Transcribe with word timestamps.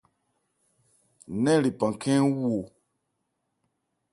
Nɛ́n 1.41 1.59
lephan 1.63 1.93
khɛ́n 2.01 2.17
ń 2.23 2.27
wu 2.35 2.43
o. 2.59 2.61